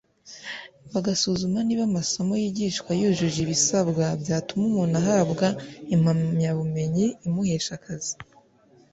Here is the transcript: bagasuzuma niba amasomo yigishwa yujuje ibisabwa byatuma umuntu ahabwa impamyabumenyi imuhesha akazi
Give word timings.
bagasuzuma 0.93 1.59
niba 1.67 1.83
amasomo 1.89 2.33
yigishwa 2.41 2.89
yujuje 2.99 3.39
ibisabwa 3.41 4.05
byatuma 4.21 4.63
umuntu 4.69 4.95
ahabwa 5.01 5.47
impamyabumenyi 5.95 7.05
imuhesha 7.27 7.71
akazi 7.77 8.13